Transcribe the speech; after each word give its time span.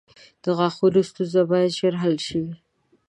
•د 0.43 0.45
غاښونو 0.57 0.99
ستونزه 1.09 1.41
باید 1.51 1.75
ژر 1.79 1.93
حل 2.03 2.15
شي. 2.27 2.41